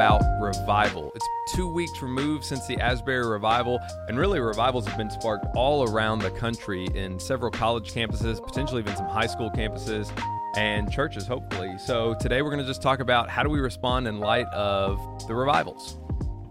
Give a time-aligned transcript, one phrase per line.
[0.00, 1.12] about revival.
[1.14, 3.78] It's two weeks removed since the Asbury revival,
[4.08, 8.80] and really, revivals have been sparked all around the country in several college campuses, potentially
[8.80, 10.10] even some high school campuses,
[10.56, 11.76] and churches, hopefully.
[11.76, 14.98] So, today we're going to just talk about how do we respond in light of
[15.28, 15.98] the revivals.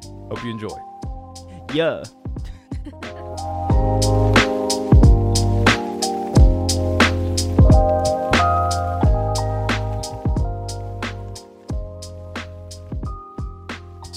[0.04, 0.78] Hope you enjoy.
[1.74, 2.04] Yeah.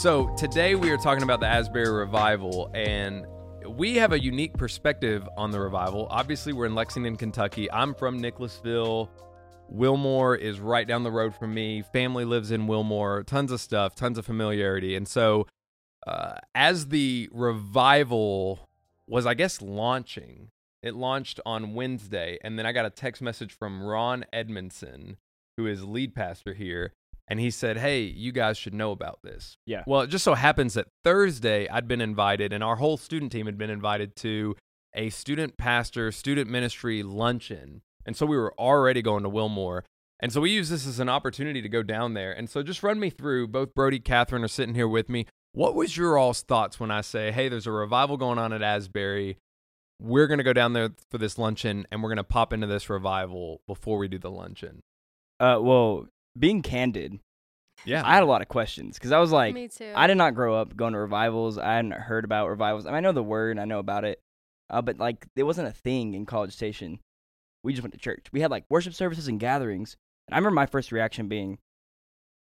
[0.03, 3.25] So today we are talking about the Asbury revival, and
[3.69, 6.09] we have a unique perspective on the revival.
[6.11, 7.71] Obviously, we're in Lexington, Kentucky.
[7.71, 9.09] I'm from Nicholasville.
[9.69, 11.85] Wilmore is right down the road from me.
[11.93, 13.23] Family lives in Wilmore.
[13.23, 14.97] Tons of stuff, tons of familiarity.
[14.97, 15.47] And so,
[16.05, 18.69] uh, as the revival
[19.07, 20.51] was, I guess, launching,
[20.83, 22.39] it launched on Wednesday.
[22.43, 25.19] And then I got a text message from Ron Edmondson,
[25.57, 26.93] who is lead pastor here
[27.33, 29.85] and he said, "Hey, you guys should know about this." Yeah.
[29.87, 33.47] Well, it just so happens that Thursday I'd been invited, and our whole student team
[33.47, 34.55] had been invited to
[34.93, 39.87] a student pastor student ministry luncheon, and so we were already going to Wilmore.
[40.21, 42.33] And so we use this as an opportunity to go down there.
[42.33, 43.49] And so just run me through.
[43.49, 45.27] Both Brody, Catherine are sitting here with me.
[45.53, 48.61] What was your all's thoughts when I say, "Hey, there's a revival going on at
[48.61, 49.39] Asbury"?
[49.99, 52.67] We're going to go down there for this luncheon and we're going to pop into
[52.67, 54.83] this revival before we do the luncheon.
[55.41, 56.07] Uh, well,
[56.39, 57.21] being candid,
[57.85, 58.03] Yeah.
[58.05, 59.93] I had a lot of questions because I was like, Me too.
[59.95, 61.59] I did not grow up going to revivals.
[61.59, 62.87] I hadn't heard about revivals.
[62.87, 64.21] I, mean, I know the word, I know about it,
[64.71, 67.01] uh, but like it wasn't a thing in College Station.
[67.65, 68.27] We just went to church.
[68.33, 69.97] We had like worship services and gatherings.
[70.29, 71.59] And I remember my first reaction being,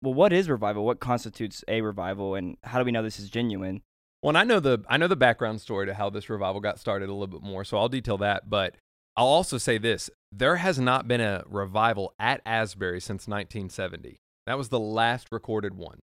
[0.02, 0.85] "Well, what is revival?
[0.85, 2.35] What constitutes a revival?
[2.35, 3.81] And how do we know this is genuine?"
[4.21, 6.80] Well, and I know the I know the background story to how this revival got
[6.80, 8.49] started a little bit more, so I'll detail that.
[8.49, 8.75] But
[9.17, 14.17] I'll also say this: there has not been a revival at Asbury since 1970.
[14.45, 15.99] That was the last recorded one.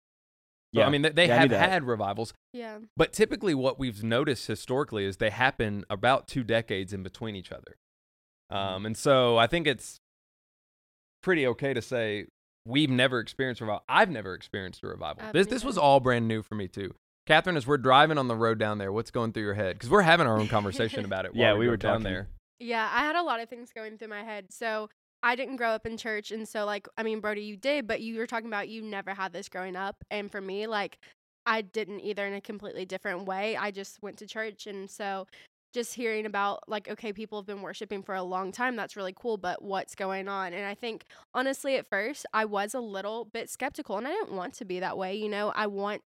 [0.75, 2.79] So, I mean, they, they Yeah, have had revivals, yeah.
[2.95, 7.51] but typically what we've noticed historically is they happen about two decades in between each
[7.51, 7.77] other.
[8.53, 8.75] Mm-hmm.
[8.75, 9.99] Um, and so I think it's
[11.23, 12.27] pretty okay to say
[12.67, 13.83] we've never experienced revival.
[13.89, 15.23] I've never experienced a revival.
[15.25, 16.95] I've This this was all brand new for me too.
[17.27, 19.75] Catherine, as we're driving on the road down there, what's going through your head?
[19.77, 21.33] Because we're having our own conversation about it.
[21.35, 22.05] Yeah, while we were down talking.
[22.13, 22.29] there.
[22.59, 24.53] Yeah, I had a lot of things going through my head.
[24.53, 24.89] So
[25.23, 28.01] I didn't grow up in church, and so like I mean, Brody, you did, but
[28.01, 30.99] you were talking about you never had this growing up, and for me, like
[31.47, 33.57] I didn't either in a completely different way.
[33.57, 35.27] I just went to church, and so
[35.75, 38.77] just hearing about like okay, people have been worshiping for a long time.
[38.77, 40.53] That's really cool, but what's going on?
[40.53, 41.05] And I think
[41.35, 44.81] honestly, at first, I was a little bit skeptical, and I didn't want to be
[44.81, 45.15] that way.
[45.17, 46.03] You know, I want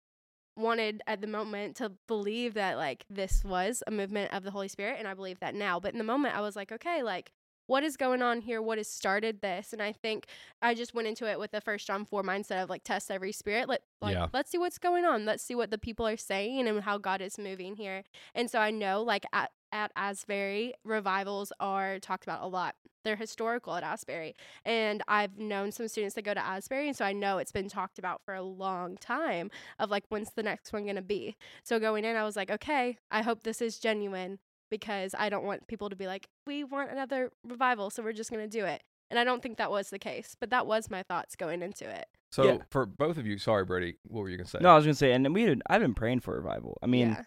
[0.62, 4.68] wanted at the moment to believe that like this was a movement of the Holy
[4.68, 5.80] Spirit and I believe that now.
[5.80, 7.32] But in the moment I was like, okay, like
[7.68, 8.62] what is going on here?
[8.62, 9.72] What has started this?
[9.72, 10.26] And I think
[10.62, 13.32] I just went into it with the first John 4 mindset of like test every
[13.32, 13.70] spirit.
[13.70, 14.28] Let like Yeah.
[14.34, 15.26] let's see what's going on.
[15.26, 18.04] Let's see what the people are saying and how God is moving here.
[18.36, 22.76] And so I know like at at Asbury, revivals are talked about a lot.
[23.04, 24.36] They're historical at Asbury.
[24.64, 27.70] And I've known some students that go to Asbury, and so I know it's been
[27.70, 29.50] talked about for a long time
[29.80, 31.36] of like when's the next one going to be.
[31.64, 34.40] So going in, I was like, okay, I hope this is genuine
[34.70, 38.30] because I don't want people to be like, we want another revival, so we're just
[38.32, 38.84] going to do it.
[39.09, 41.90] And I don't think that was the case, but that was my thoughts going into
[41.90, 42.06] it.
[42.32, 42.58] So Yeah.
[42.70, 44.59] for both of you, sorry, Brady, what were you gonna say?
[44.62, 46.78] No, I was gonna say, and we had, I've been praying for revival.
[46.82, 47.24] I mean, yeah.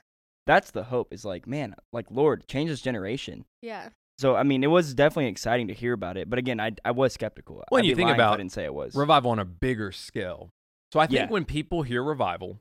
[0.47, 1.13] That's the hope.
[1.13, 3.45] Is like, man, like Lord, change this generation.
[3.63, 3.89] Yeah.
[4.19, 6.31] So I mean, it was definitely exciting to hear about it.
[6.31, 7.63] But again, I I was skeptical.
[7.71, 8.95] When I'd you think about I didn't say it was.
[8.95, 10.51] revival on a bigger scale.
[10.93, 11.29] So I think Yeah.
[11.29, 12.61] when people hear revival,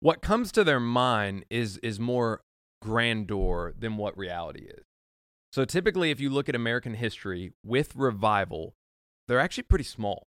[0.00, 2.42] what comes to their mind is is more
[2.80, 4.84] grandeur than what reality is.
[5.52, 8.74] So typically if you look at American history with revival,
[9.26, 10.26] they're actually pretty small.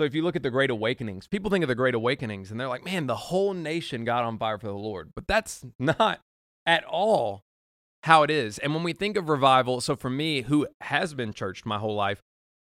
[0.00, 2.58] So if you look at the great awakenings, people think of the great awakenings and
[2.58, 6.22] they're like, "Man, the whole nation got on fire for the Lord." But that's not
[6.64, 7.42] at all
[8.04, 8.58] how it is.
[8.58, 11.94] And when we think of revival, so for me who has been churched my whole
[11.94, 12.22] life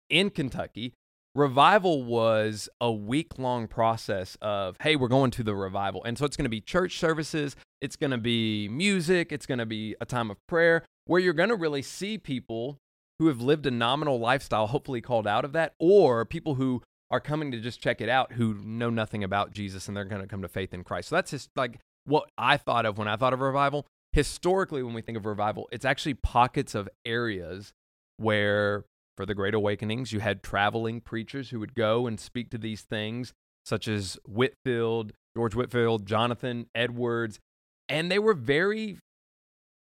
[0.09, 0.95] in Kentucky,
[1.35, 6.25] revival was a week long process of hey we're going to the revival and so
[6.25, 9.95] it's going to be church services it's going to be music it's going to be
[10.01, 12.79] a time of prayer where you're going to really see people
[13.19, 17.21] who have lived a nominal lifestyle hopefully called out of that or people who are
[17.21, 20.29] coming to just check it out who know nothing about jesus and they're going to
[20.29, 23.17] come to faith in christ so that's just like what i thought of when i
[23.17, 27.73] thought of revival historically when we think of revival it's actually pockets of areas
[28.17, 28.85] where
[29.19, 32.83] for the Great Awakenings, you had traveling preachers who would go and speak to these
[32.83, 33.33] things,
[33.65, 37.41] such as Whitefield, George Whitefield, Jonathan Edwards,
[37.89, 38.99] and they were very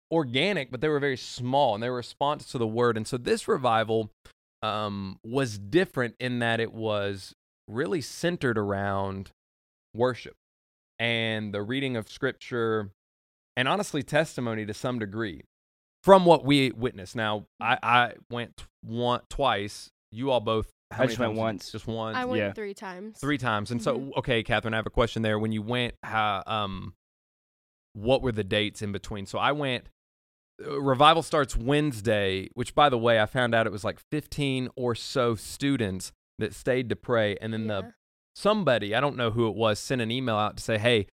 [0.09, 2.95] organic, but they were very small in their response to the word.
[2.95, 4.09] And so this revival
[4.65, 7.33] um, was different in that it was
[7.67, 9.31] really centered around
[9.93, 10.35] worship.
[10.99, 12.89] and the reading of scripture
[13.57, 15.41] and honestly testimony to some degree
[16.03, 17.15] from what we witnessed.
[17.15, 19.89] Now, I, I went tw- one, twice.
[20.11, 20.69] You all both.
[20.91, 21.71] How I many just went once.
[21.71, 22.15] Just once.
[22.15, 22.53] I went Yeah.
[22.53, 23.17] three times.
[23.19, 23.71] Three times.
[23.71, 24.17] And so, Mhm.
[24.17, 25.39] okay, Catherine, I have a question there.
[25.39, 26.93] When you went, how, um,
[27.93, 29.25] what were the dates in between?
[29.25, 29.87] So I went.
[30.63, 34.69] Uh, Revival starts Wednesday, which, by the way, I found out it was like 15
[34.75, 37.93] or so students that stayed to pray, and then the
[38.35, 41.07] somebody, I don't know who it was, sent an email out to say, hey,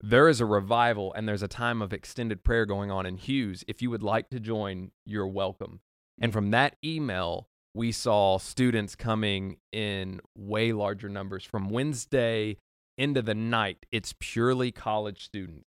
[0.00, 3.64] there is a revival and there's a time of extended prayer going on in Hughes.
[3.66, 5.80] If you would like to join, you're welcome.
[6.20, 12.56] And from that email, we saw students coming in way larger numbers from Wednesday
[12.96, 13.86] into the night.
[13.90, 15.64] It's purely college students.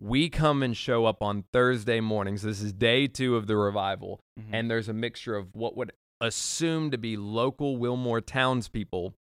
[0.00, 2.42] We come and show up on Thursday mornings.
[2.42, 4.48] This is day two of the revival Mhm.
[4.52, 9.14] and there's a mixture of what would assume to be local Wilmore townspeople,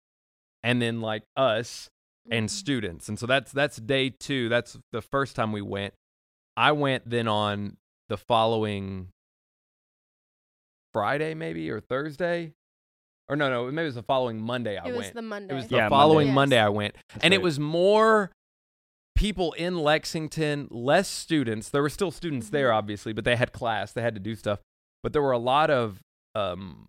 [0.64, 1.90] and then like us
[2.30, 2.52] and Mhm.
[2.52, 3.10] students.
[3.10, 4.50] And so that's that's day two.
[4.50, 5.94] That's the first time we went.
[6.56, 7.78] I went then on
[8.10, 9.10] the following
[10.94, 12.54] Friday, maybe or Thursday,
[13.30, 14.78] or no, no, maybe it was the following Monday.
[14.78, 15.54] I It was the Monday.
[15.54, 16.36] It was the Yeah, following Monday.
[16.36, 16.66] Monday Yes.
[16.66, 18.32] I went, That's and it was more
[19.22, 21.70] people in Lexington, less students.
[21.70, 22.76] There were still students there, Mhm.
[22.76, 24.60] obviously, but they had class, they had to do stuff.
[25.04, 26.02] But there were a lot of
[26.34, 26.88] um,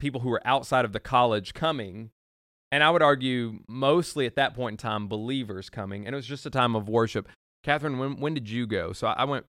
[0.00, 2.10] people who were outside of the college coming,
[2.72, 6.26] and I would argue mostly at that point in time believers coming, and it was
[6.26, 7.28] just a time of worship.
[7.62, 8.92] Catherine, when when did you go?
[8.92, 9.46] So I, I went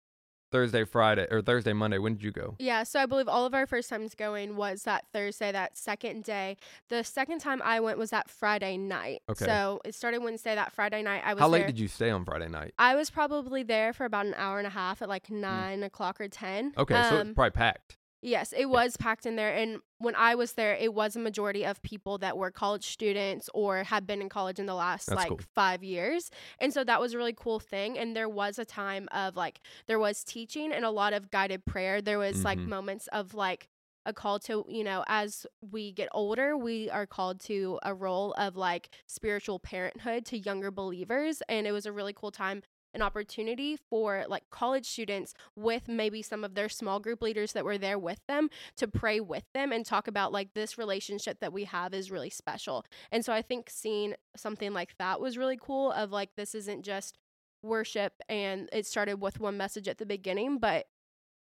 [0.51, 1.97] Thursday, Friday, or Thursday, Monday.
[1.99, 2.55] When did you go?
[2.59, 6.23] Yeah, so I believe all of our first times going was that Thursday, that second
[6.23, 6.57] day.
[6.89, 9.21] The second time I went was that Friday night.
[9.29, 9.45] Okay.
[9.45, 11.21] So it started Wednesday, that Friday night.
[11.23, 11.67] I was How late there.
[11.67, 12.73] did you stay on Friday night?
[12.79, 16.19] I was probably there for about an hour and a half at like nine o'clock
[16.19, 16.73] or ten.
[16.77, 17.97] Okay, so Um, it's probably packed.
[18.21, 19.55] Yes, it was packed in there.
[19.55, 23.49] And when I was there, it was a majority of people that were college students
[23.53, 25.39] or had been in college in the last That's like cool.
[25.55, 26.29] five years.
[26.59, 27.97] And so that was a really cool thing.
[27.97, 31.65] And there was a time of like, there was teaching and a lot of guided
[31.65, 32.01] prayer.
[32.01, 32.67] There was like Mhm.
[32.67, 33.67] moments of like,
[34.05, 38.31] a call to you know as we get older we are called to a role
[38.35, 42.63] of like spiritual parenthood to younger believers and it was a really cool time
[42.93, 47.65] an opportunity for like college students with maybe some of their small group leaders that
[47.65, 51.53] were there with them to pray with them and talk about like this relationship that
[51.53, 52.85] we have is really special.
[53.11, 56.83] And so I think seeing something like that was really cool of like this isn't
[56.83, 57.17] just
[57.61, 60.87] worship and it started with one message at the beginning, but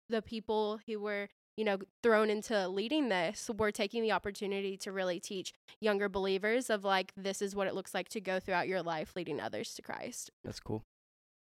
[0.09, 4.91] the people who were you know thrown into leading this were taking the opportunity to
[4.91, 8.69] really teach younger believers of like this is what it looks like to go throughout
[8.69, 10.31] your life leading others to Christ.
[10.45, 10.85] That's cool.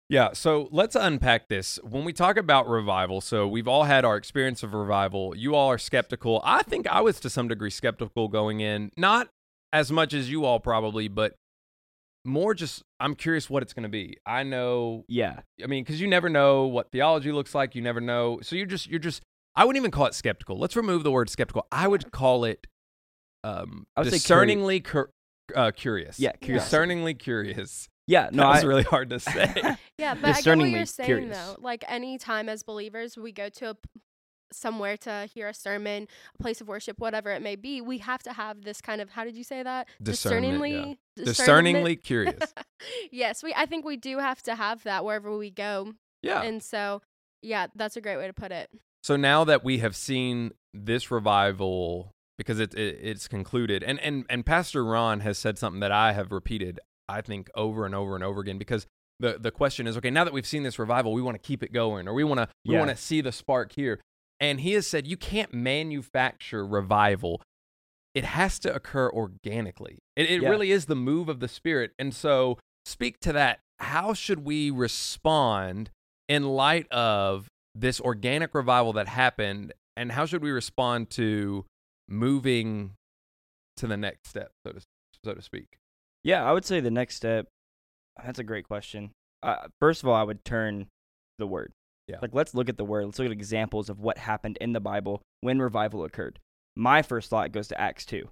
[0.10, 1.78] Yeah, so let's unpack this.
[1.84, 5.36] When we talk about revival, so we've all had our experience of revival.
[5.36, 6.42] You all are skeptical.
[6.44, 9.30] I think I was to some degree skeptical going in, not
[9.72, 11.36] as much as you all probably, but
[12.26, 14.18] more just I'm curious what it's going to be.
[14.26, 15.42] I know, Yeah.
[15.64, 18.40] I mean, cuz you never know what theology looks like, you never know.
[18.42, 19.22] So you're just you're just
[19.56, 20.58] I wouldn't even call it skeptical.
[20.58, 21.68] Let's remove the word skeptical.
[21.72, 22.66] I would call it
[23.44, 25.10] um I would say curi- discerningly cur-
[25.56, 26.20] uh, curious.
[26.20, 26.64] Yeah, curious.
[26.66, 27.89] Discerningly curious.
[28.10, 28.30] Yeah.
[28.32, 29.54] No, it's really hard to say.
[30.00, 31.38] Yeah, but I get what you're saying curious.
[31.38, 31.58] though.
[31.60, 33.82] Like any time as believers, we go to a p-
[34.54, 36.08] somewhere to hear a sermon,
[36.40, 37.82] a place of worship, whatever it may be.
[37.82, 39.90] We have to have this kind of how did you say that?
[40.02, 40.56] Discernment, yeah.
[40.56, 42.54] Discerningly, Discerningly curious.
[43.12, 43.54] yes, we.
[43.56, 46.42] I think we do have to have that wherever we go, Yeah.
[46.44, 47.02] and so
[47.42, 48.70] yeah, that's a great way to put it.
[49.04, 54.26] So now that we have seen this revival, because it, it it's concluded, and and
[54.30, 58.16] and Pastor Ron has said something that I have repeated, I think over and over
[58.16, 58.86] and over again, because
[59.20, 61.64] the the question is, okay, now that we've seen this revival, we want to keep
[61.64, 62.80] it going, or we want to we Yeah.
[62.80, 64.00] want to see the spark here,
[64.40, 67.42] and he has said you can't manufacture revival.
[68.16, 70.00] It has to occur organically.
[70.16, 70.50] It, it Yeah.
[70.50, 71.92] really is the move of the Spirit.
[72.00, 73.60] And so, speak to that.
[73.80, 75.90] How should we respond
[76.28, 81.66] in light of this organic revival that happened and how should we respond to
[82.08, 82.94] moving
[83.78, 84.82] to the next step so to
[85.24, 85.78] so to speak
[86.24, 87.48] Yeah, I would say the next step.
[88.24, 89.12] That's a great question.
[89.42, 90.88] Uh, first of all, I would turn
[91.38, 91.72] the word.
[92.08, 92.18] Yeah.
[92.22, 93.06] Like, let's look at the word.
[93.06, 96.40] Let's look at examples of what happened in the Bible when revival occurred.
[96.76, 98.30] My first thought goes to Acts 2.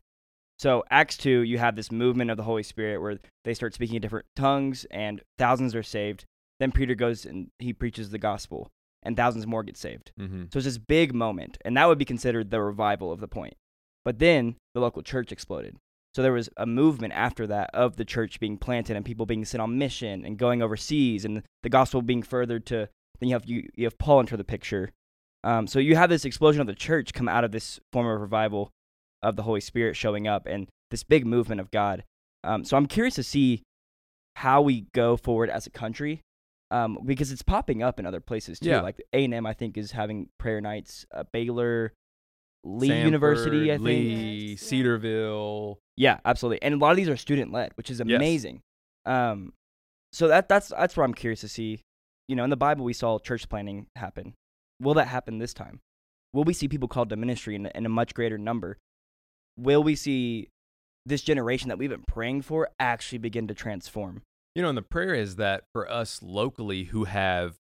[0.59, 3.97] So, Acts 2, you have this movement of the Holy Spirit where they start speaking
[3.97, 6.25] in different tongues and thousands are saved.
[6.59, 8.71] Then Peter goes and he preaches the gospel
[9.03, 10.11] and thousands more get saved.
[10.19, 10.45] mm-hmm.
[10.51, 13.53] So it's this big moment, and that would be considered the revival of the point.
[14.03, 15.77] But then the local church exploded.
[16.17, 19.45] So there was a movement after that of the church being planted and people being
[19.45, 22.89] sent on mission and going overseas and the gospel being furthered to.
[23.19, 24.89] Then you have you, you have Paul enter the picture.
[25.43, 28.19] Um, so you have this explosion of the church come out of this form of
[28.19, 28.71] revival
[29.21, 32.03] of the Holy Spirit showing up and this big movement of God.
[32.43, 33.61] Um, so I'm curious to see
[34.37, 36.21] how we go forward as a country,
[36.71, 38.69] um, because it's popping up in other places too.
[38.69, 38.81] Yeah.
[38.81, 41.05] Like A and M, I think, is having prayer nights.
[41.13, 41.93] Uh, Baylor,
[42.63, 43.85] Lee Samford, University, I think.
[43.85, 45.77] Lee, Cedarville.
[45.97, 46.61] Yeah, absolutely.
[46.61, 48.15] And a lot of these are student led, which is Yes.
[48.15, 48.61] amazing.
[49.05, 49.53] Um,
[50.13, 51.81] so that that's that's where I'm curious to see.
[52.27, 54.33] You know, in the Bible, we saw church planning happen.
[54.81, 55.79] Will that happen this time?
[56.33, 58.77] Will we see people called to ministry in, in a much greater number?
[59.57, 60.49] Will we see
[61.05, 64.21] this generation that we've been praying for actually begin to transform?
[64.53, 67.55] You know, and the prayer is that for us locally who have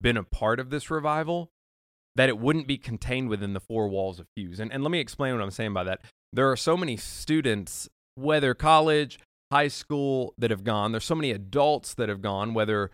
[0.00, 1.50] been a part of this revival,
[2.16, 4.58] that it wouldn't be contained within the four walls of Hughes.
[4.58, 6.00] And, and let me explain what I'm saying by that.
[6.32, 9.18] There are so many students, whether college,
[9.52, 10.92] high school, that have gone.
[10.92, 12.90] There's so many adults that have gone, whether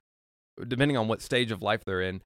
[0.68, 2.20] depending on what stage of life they're in.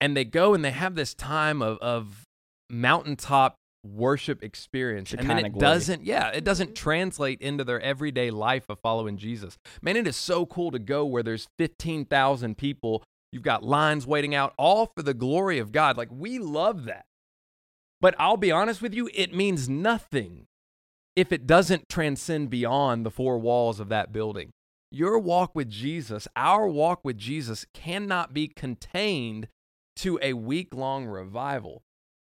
[0.00, 2.24] And they go and they have this time of, of
[2.70, 5.12] mountaintop worship experience.
[5.12, 5.60] and then Shekinah it glory.
[5.60, 6.74] doesn't, yeah, it doesn't Mhm.
[6.74, 9.58] translate into their everyday life of following Jesus.
[9.82, 13.04] Man, it is so cool to go where there's 15,000 people.
[13.30, 15.96] You've got lines waiting out, all for the glory of God.
[15.98, 17.04] Like, we love that.
[18.04, 20.44] But I'll be honest with you, it means nothing
[21.16, 24.50] if it doesn't transcend beyond the four walls of that building.
[24.90, 29.48] Your walk with Jesus, our walk with Jesus, cannot be contained
[29.96, 31.80] to a week long revival.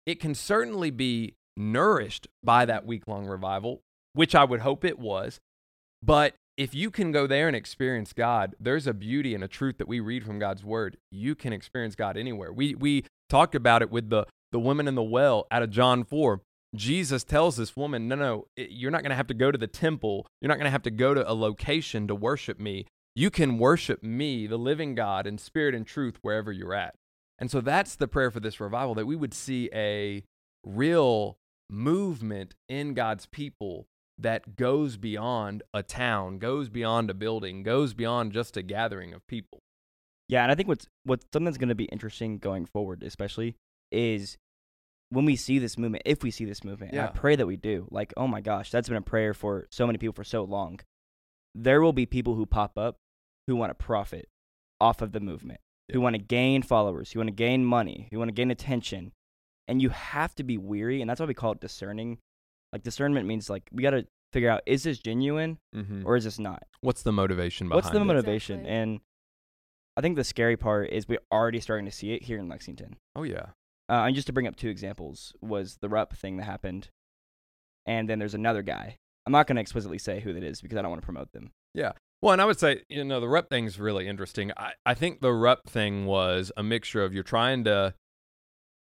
[0.05, 3.81] It can certainly be nourished by that week long revival,
[4.13, 5.38] which I would hope it was.
[6.01, 9.79] But if you can go there and experience God, there's a beauty and a truth
[9.79, 10.95] that we read from God's word.
[11.12, 12.53] You can experience God anywhere.
[12.53, 16.03] We we talked about it with the the woman in the well out of John
[16.03, 16.41] 4.
[16.75, 19.67] Jesus tells this woman, "No, no, you're not going to have to go to the
[19.67, 20.27] temple.
[20.41, 22.85] You're not going to have to go to a location to worship me.
[23.15, 26.95] You can worship me, the living God, in spirit and truth wherever you're at."
[27.39, 30.23] And so that's the prayer for this revival that we would see a
[30.65, 31.37] real
[31.69, 33.87] movement in God's people
[34.17, 39.25] that goes beyond a town, goes beyond a building, goes beyond just a gathering of
[39.27, 39.59] people.
[40.27, 43.55] Yeah, and I think what's what's something that's going to be interesting going forward, especially,
[43.91, 44.38] is
[45.10, 46.03] when we see this movement.
[46.06, 47.06] If we see this movement, and Yeah.
[47.08, 47.88] I pray that we do.
[47.91, 50.79] Like, oh my gosh, that's been a prayer for so many people for so long.
[51.56, 52.98] There will be people who pop up
[53.48, 54.27] who want to profit
[54.82, 55.60] off of the movement,
[55.91, 59.13] who want to gain followers, who want to gain money, who want to gain attention,
[59.67, 62.20] and you have to be weary, and that's why we call it discerning.
[62.74, 66.03] Like discernment means like we got to figure out is this genuine Mm-hmm.
[66.06, 66.63] or is this not.
[66.82, 68.03] What's the motivation behind What's the it?
[68.03, 68.60] motivation?
[68.60, 68.75] Exactly.
[68.75, 69.00] And
[69.96, 72.98] I think the scary part is we're already starting to see it here in Lexington.
[73.15, 73.48] oh yeah.
[73.89, 76.89] Uh, and just to bring up two examples was the Rupp thing that happened,
[77.86, 78.98] and then there's another guy.
[79.25, 81.32] I'm not going to explicitly say who that is because I don't want to promote
[81.32, 81.51] them.
[81.74, 81.94] Yeah.
[82.22, 84.51] Well, and I would say, you know, the Rupp thing's really interesting.
[84.58, 87.94] I, I think the Rupp thing was a mixture of you're trying to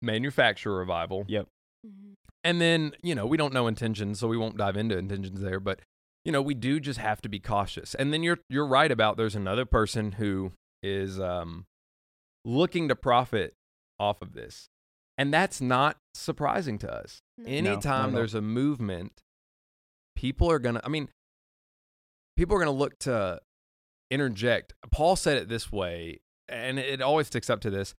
[0.01, 1.25] manufacture revival.
[1.27, 1.47] Yep.
[1.85, 2.13] Mhm.
[2.43, 5.59] And then, you know, we don't know intentions, so we won't dive into intentions there,
[5.59, 5.79] but
[6.25, 7.95] you know, we do just have to be cautious.
[7.95, 11.65] And then you're you're right about there's another person who is um
[12.45, 13.53] looking to profit
[13.99, 14.67] off of this.
[15.17, 17.21] And that's not surprising to us.
[17.37, 17.43] No.
[17.45, 18.11] not Anytime at all.
[18.15, 19.21] there's a movement,
[20.15, 21.09] people are going to I mean,
[22.37, 23.39] people are going to look to
[24.11, 24.73] interject.
[24.91, 27.93] Paul said it this way, and it always sticks up to this.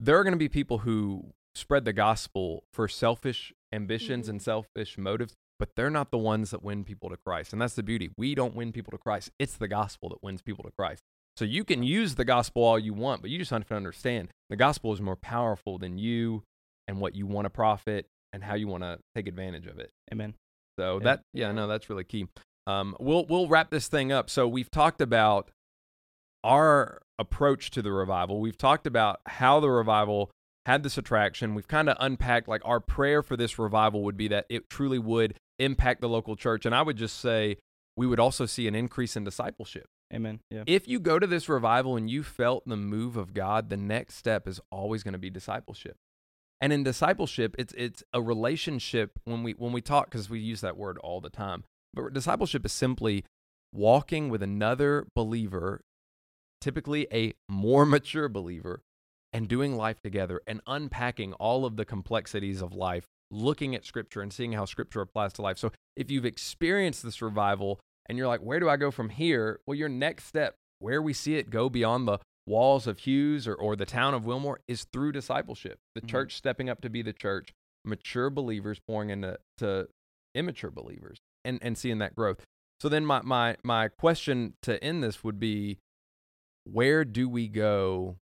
[0.00, 4.30] There are going to be people who spread the gospel for selfish ambitions Mhm.
[4.30, 7.52] and selfish motives, but they're not the ones that win people to Christ.
[7.52, 8.10] And that's the beauty.
[8.16, 9.30] We don't win people to Christ.
[9.38, 11.02] It's the gospel that wins people to Christ.
[11.36, 14.30] So you can use the gospel all you want, but you just have to understand
[14.50, 16.44] the gospel is more powerful than you
[16.88, 19.90] and what you want to profit and how you want to take advantage of it.
[20.12, 20.34] Amen.
[20.78, 21.04] So Yeah.
[21.04, 22.26] that yeah, no, that's really key.
[22.66, 24.28] Um, we'll we'll wrap this thing up.
[24.28, 25.50] So we've talked about
[26.44, 28.40] our approach to the revival.
[28.40, 30.30] We've talked about how the revival
[30.66, 31.54] had this attraction.
[31.54, 34.98] We've kind of unpacked like our prayer for this revival would be that it truly
[34.98, 36.66] would impact the local church.
[36.66, 37.56] And I would just say
[37.96, 39.86] we would also see an increase in discipleship.
[40.12, 40.40] Amen.
[40.50, 40.64] Yeah.
[40.66, 44.16] If you go to this revival and you felt the move of God, the next
[44.16, 45.96] step is always going to be discipleship.
[46.60, 50.62] And in discipleship, it's it's a relationship when we when we talk because we use
[50.62, 51.64] that word all the time.
[51.92, 53.24] But discipleship is simply
[53.72, 55.82] walking with another believer,
[56.60, 58.82] typically a more mature believer,
[59.32, 64.22] and doing life together and unpacking all of the complexities of life, looking at scripture
[64.22, 65.58] and seeing how scripture applies to life.
[65.58, 69.60] So if you've experienced this revival and you're like, where do I go from here?
[69.66, 73.54] Well, your next step, where we see it go beyond the walls of Hughes or,
[73.54, 75.78] or the town of Wilmore, is through discipleship.
[75.94, 76.08] The Mhm.
[76.08, 77.52] church stepping up to be the church,
[77.84, 79.88] mature believers pouring into to
[80.34, 82.44] immature believers and, and seeing that growth.
[82.80, 85.78] So then my, my my question to end this would be
[86.64, 88.16] where do we go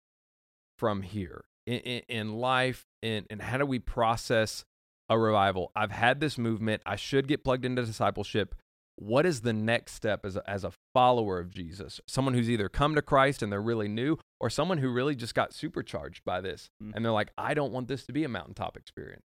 [0.77, 4.63] from here in, in, in life and, and how do we process
[5.09, 5.71] a revival?
[5.75, 6.81] I've had this movement.
[6.85, 8.53] I should get plugged into discipleship.
[8.95, 11.99] What is the next step as a, as a follower of Jesus?
[12.07, 15.33] Someone who's either come to Christ and they're really new, or someone who really just
[15.35, 16.91] got supercharged by this Mm.
[16.95, 19.25] and they're like, I don't want this to be a mountaintop experience.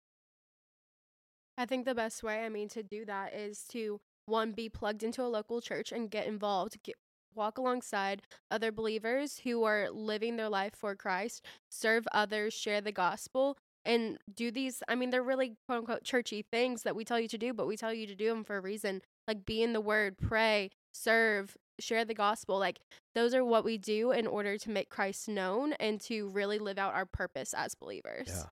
[1.58, 5.04] I think the best way, I mean, to do that is to one be plugged
[5.04, 6.96] into a local church and get involved, get
[7.34, 12.92] walk alongside other believers who are living their life for Christ, serve others, share the
[12.92, 14.82] gospel, and do these.
[14.88, 17.68] I mean, they're really quote unquote churchy things that we tell you to do, but
[17.68, 19.02] we tell you to do them for a reason.
[19.28, 22.58] Like be in the Word, pray, serve, share the gospel.
[22.60, 22.80] Like
[23.16, 26.78] those are what we do in order to make Christ known and to really live
[26.78, 28.28] out our purpose as believers.
[28.28, 28.44] Yeah.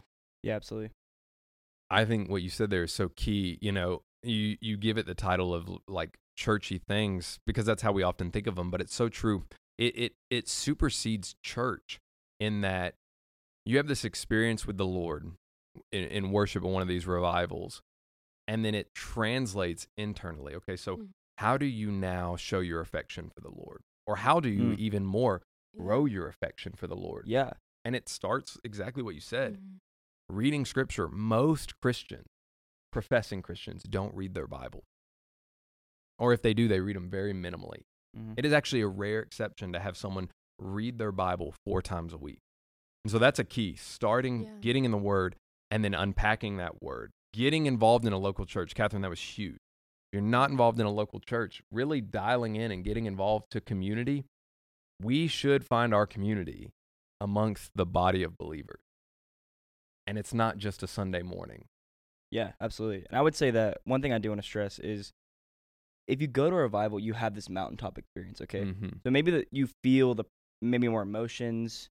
[0.43, 0.91] Yeah, absolutely.
[1.89, 3.57] I think what you said there is so key.
[3.61, 7.91] You know, you you give it the title of like churchy things because that's how
[7.91, 9.45] we often think of them, but it's so true.
[9.77, 11.99] It it it supersedes church
[12.39, 12.95] in that
[13.65, 15.31] you have this experience with the Lord
[15.91, 17.81] in, in worship at one of these revivals,
[18.47, 20.55] and then it translates internally.
[20.55, 21.09] Okay, so Mm.
[21.37, 24.77] how do you now show your affection for the Lord, or how do you Mm.
[24.79, 25.41] even more
[25.77, 27.27] grow your affection for the Lord?
[27.27, 27.53] Yeah.
[27.83, 29.79] And it starts exactly what you said Mhm.
[30.29, 31.07] reading scripture.
[31.07, 32.27] Most Christians,
[32.91, 34.83] professing Christians, don't read their Bible.
[36.17, 37.83] Or if they do, they read them very minimally.
[38.15, 38.35] Mhm.
[38.37, 42.17] It is actually a rare exception to have someone read their Bible four times a
[42.17, 42.39] week.
[43.03, 44.57] And so that's a key starting, Yeah.
[44.61, 45.35] getting in the Word,
[45.69, 47.11] and then unpacking that Word.
[47.35, 48.73] Getting involved in a local church.
[48.73, 49.55] Catherine, that was huge.
[49.55, 53.59] If you're not involved in a local church, really dialing in and getting involved to
[53.59, 54.23] community,
[55.01, 56.69] we should find our community
[57.19, 58.79] amongst the body of believers.
[60.07, 61.65] And it's not just a Sunday morning.
[62.31, 63.05] Yeah, absolutely.
[63.09, 65.11] And I would say that one thing I do want to stress is
[66.07, 68.61] if you go to a revival, you have this mountaintop experience, okay?
[68.61, 69.01] Mhm.
[69.03, 70.23] So maybe that you feel the
[70.61, 71.89] maybe more emotions,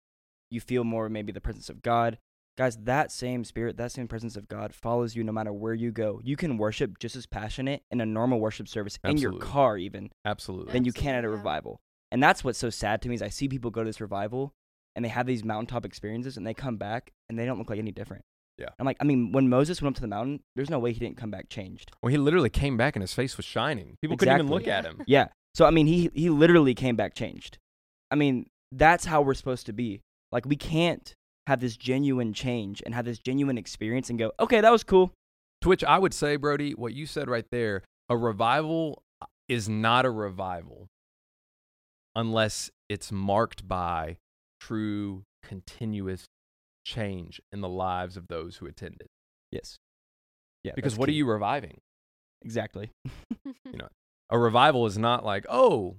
[0.50, 2.18] you feel more maybe the presence of God.
[2.58, 5.92] Guys, that same spirit, that same presence of God follows you no matter where you
[5.92, 6.20] go.
[6.24, 10.10] You can worship just as passionate in a normal worship service in your car even
[10.26, 10.74] Absolutely.
[10.74, 11.34] than you can at a yeah.
[11.34, 11.80] revival.
[12.12, 14.54] And that's what's so sad to me is I see people go to this revival
[14.96, 17.78] and they have these mountaintop experiences and they come back and they don't look like
[17.78, 18.24] any different.
[18.58, 18.70] Yeah.
[18.80, 21.00] I'm like, I mean, when Moses went up to the mountain, there's no way he
[21.00, 21.92] didn't come back changed.
[22.02, 23.98] Well, he literally came back and his face was shining.
[24.02, 24.58] People couldn't even Exactly.
[24.58, 25.04] look at him.
[25.06, 25.28] Yeah.
[25.54, 27.60] So I mean, he he literally came back changed.
[28.10, 30.02] I mean, that's how we're supposed to be.
[30.32, 31.14] Like we can't
[31.48, 35.14] have this genuine change and have this genuine experience and go, okay, that was cool.
[35.62, 39.68] To which I would say, Brody, what you said right there, a revival uh, is
[39.68, 40.88] not a revival
[42.16, 44.18] unless it's marked by
[44.60, 46.26] true, continuous
[46.86, 49.08] change in the lives of those who attend it.
[49.52, 49.78] Yes.
[50.64, 50.74] Yeah.
[50.76, 51.80] Because what are you reviving?
[52.44, 52.92] exactly?
[53.46, 53.88] You know,
[54.30, 55.96] a revival is not like, oh,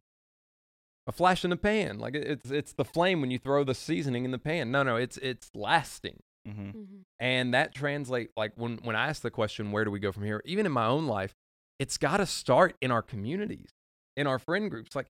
[1.08, 1.98] a flash in the pan.
[1.98, 4.70] Like it's it's the flame when you throw the seasoning in the pan.
[4.70, 6.20] No, no, it's it's lasting.
[6.46, 6.68] Mm-hmm.
[6.70, 6.86] Mhm.
[7.18, 10.22] And that translate like when when I ask the question, where do we go from
[10.24, 10.40] here?
[10.44, 11.34] Even in my own life,
[11.78, 13.70] it's got to start in our communities,
[14.16, 14.94] in our friend groups.
[14.94, 15.06] Like,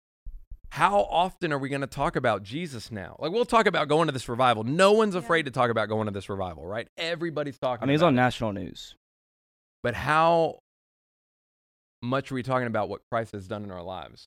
[0.71, 3.17] how often are we going to talk about Jesus now?
[3.19, 4.65] Like, we'll talk about going to this revival.
[4.65, 5.21] No one's Yeah.
[5.21, 6.89] afraid to talk about going to this revival, right?
[6.99, 7.83] Everybody's talking.
[7.83, 8.17] I mean, it's about on it.
[8.17, 8.95] national news.
[9.83, 10.59] But how
[12.03, 14.27] much are we talking about what Christ has done in our lives?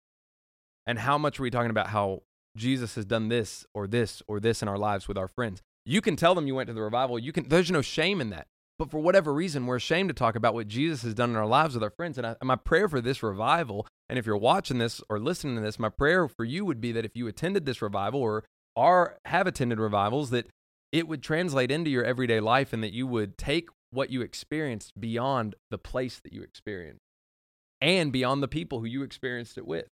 [0.86, 2.24] And how much are we talking about how
[2.58, 5.62] Jesus has done this or this or this in our lives with our friends?
[5.86, 7.17] You can tell them you went to the revival.
[7.17, 8.48] You can there's no shame in that.
[8.78, 11.46] But for whatever reason, we're ashamed to talk about what Jesus has done in our
[11.46, 12.17] lives with our friends.
[12.17, 15.62] And, I, my prayer for this revival, and if you're watching this or listening to
[15.62, 18.44] this, my prayer for you would be that if you attended this revival or
[18.76, 20.48] are have attended revivals, that
[20.91, 25.00] it would translate into your everyday life and that you would take what you experienced
[25.00, 27.02] beyond the place that you experienced
[27.80, 29.88] and beyond the people who you experienced it with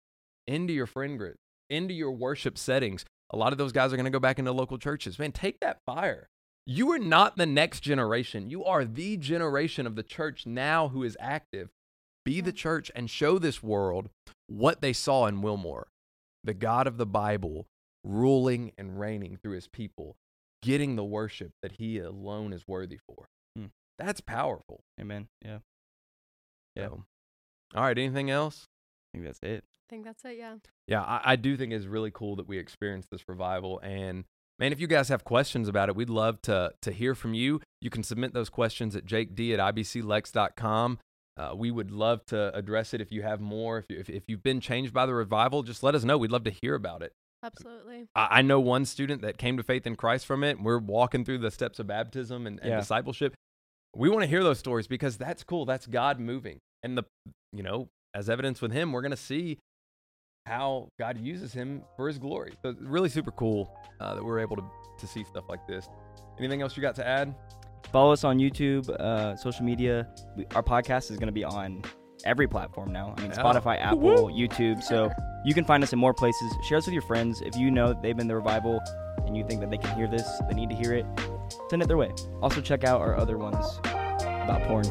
[0.46, 1.36] into your friend group,
[1.70, 3.04] into your worship settings.
[3.30, 5.18] A lot of those guys are going to go back into local churches.
[5.18, 6.28] Man, take that fire.
[6.64, 8.50] You are not the next generation.
[8.50, 11.70] You are the generation of the church now who is active.
[12.24, 14.10] Be the church and show this world
[14.48, 15.88] what they saw in Wilmore
[16.46, 17.66] the God of the Bible
[18.04, 20.16] ruling and reigning through his people,
[20.62, 23.26] getting the worship that he alone is worthy for.
[23.56, 23.66] Hmm.
[23.98, 24.80] That's powerful.
[24.98, 25.26] Amen.
[25.44, 25.58] Yeah.
[26.76, 26.86] Yeah.
[26.86, 27.04] So,
[27.74, 27.98] all right.
[27.98, 28.66] Anything else?
[29.12, 29.64] I think that's it.
[29.86, 30.36] I think that's it.
[30.38, 30.56] Yeah.
[30.88, 33.78] Yeah, I, I do think it's really cool that we experienced this revival.
[33.80, 34.24] And
[34.58, 37.60] man, if you guys have questions about it, we'd love to to hear from you.
[37.80, 40.98] You can submit those questions at jaked at ibclex.com.
[41.38, 43.78] Uh, we would love to address it if you have more.
[43.78, 46.16] If, you, if, if you've been changed by the revival, just let us know.
[46.16, 47.12] We'd love to hear about it.
[47.42, 48.06] Absolutely.
[48.14, 50.58] I, I know one student that came to faith in Christ from it.
[50.60, 52.78] We're walking through the steps of baptism and, and Yeah.
[52.80, 53.34] discipleship.
[53.94, 55.66] We want to hear those stories because that's cool.
[55.66, 56.58] That's God moving.
[56.82, 57.04] And the,
[57.52, 59.58] you know, as evidence with him, we're going to see
[60.46, 62.52] how God uses him for his glory.
[62.62, 64.64] So it's really super cool uh, that we're able to,
[64.98, 65.88] to see stuff like this.
[66.38, 67.34] Anything else you got to add?
[67.92, 70.08] Follow us on YouTube, uh, social media.
[70.36, 71.82] We, our podcast is going to be on
[72.24, 73.14] every platform now.
[73.16, 73.38] I mean, Yeah.
[73.42, 74.82] Spotify, Apple, YouTube.
[74.82, 75.10] So
[75.44, 76.52] you can find us in more places.
[76.68, 77.40] Share us with your friends.
[77.44, 78.80] If you know they've been the revival
[79.26, 81.06] and you think that they can hear this, they need to hear it,
[81.70, 82.12] send it their way.
[82.42, 84.84] Also, check out our other ones about porn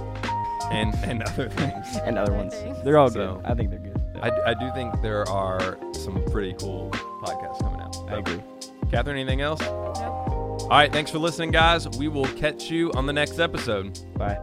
[0.72, 1.96] and and other things.
[2.04, 2.84] and other Other ones.
[2.84, 3.46] They're all So- good.
[3.46, 3.95] I think they're good.
[4.22, 6.90] I, I do think there are some pretty cool
[7.22, 7.98] podcasts coming out.
[8.10, 8.42] I agree.
[8.92, 9.62] Catherine, anything else?
[9.62, 10.62] Nope.
[10.62, 11.88] All right, thanks for listening, guys.
[11.98, 14.00] We will catch you on the next episode.
[14.18, 14.40] Bye.